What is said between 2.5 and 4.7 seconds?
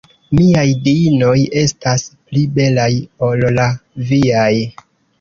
belaj ol la viaj.